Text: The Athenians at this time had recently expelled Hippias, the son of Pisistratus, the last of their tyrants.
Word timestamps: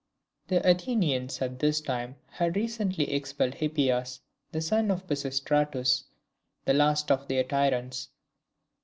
The 0.47 0.67
Athenians 0.67 1.43
at 1.43 1.59
this 1.59 1.79
time 1.79 2.15
had 2.27 2.55
recently 2.55 3.11
expelled 3.13 3.53
Hippias, 3.53 4.19
the 4.51 4.59
son 4.59 4.89
of 4.89 5.05
Pisistratus, 5.05 6.05
the 6.65 6.73
last 6.73 7.11
of 7.11 7.27
their 7.27 7.43
tyrants. 7.43 8.09